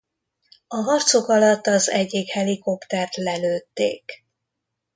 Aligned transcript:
A 0.67 0.75
harcok 0.75 1.27
alatt 1.29 1.65
az 1.67 1.89
egyik 1.89 2.29
helikoptert 2.29 3.15
lelőtték. 3.15 4.23